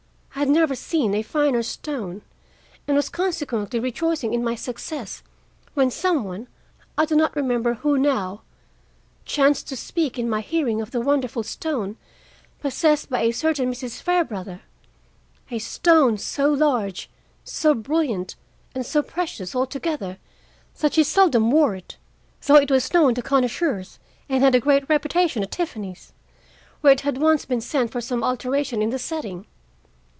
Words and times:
I 0.33 0.45
had 0.45 0.49
never 0.49 0.73
seen 0.73 1.13
a 1.13 1.21
finer 1.21 1.61
stone, 1.61 2.23
and 2.87 2.97
was 2.97 3.09
consequently 3.09 3.79
rejoicing 3.79 4.33
in 4.33 4.43
my 4.43 4.55
success, 4.55 5.21
when 5.75 5.91
some 5.91 6.23
one, 6.23 6.47
I 6.97 7.05
do 7.05 7.15
not 7.15 7.35
remember 7.35 7.75
who 7.75 7.95
now, 7.95 8.41
chanced 9.23 9.67
to 9.67 9.75
speak 9.75 10.17
in 10.17 10.27
my 10.27 10.41
hearing 10.41 10.81
of 10.81 10.89
the 10.89 10.99
wonderful 10.99 11.43
stone 11.43 11.95
possessed 12.59 13.07
by 13.07 13.19
a 13.21 13.31
certain 13.31 13.69
Mrs. 13.71 14.01
Fairbrother—a 14.01 15.59
stone 15.59 16.17
so 16.17 16.51
large, 16.51 17.07
so 17.43 17.75
brilliant 17.75 18.33
and 18.73 18.83
so 18.83 19.03
precious 19.03 19.53
altogether 19.55 20.17
that 20.79 20.93
she 20.95 21.03
seldom 21.03 21.51
wore 21.51 21.75
it, 21.75 21.97
though 22.47 22.55
it 22.55 22.71
was 22.71 22.91
known 22.95 23.13
to 23.13 23.21
connoisseurs 23.21 23.99
and 24.27 24.41
had 24.43 24.55
a 24.55 24.59
great 24.59 24.89
reputation 24.89 25.43
at 25.43 25.51
Tiffany's, 25.51 26.13
where 26.79 26.93
it 26.93 27.01
had 27.01 27.19
once 27.19 27.45
been 27.45 27.61
sent 27.61 27.91
for 27.91 28.01
some 28.01 28.23
alteration 28.23 28.81
in 28.81 28.89
the 28.89 28.97
setting. 28.97 29.45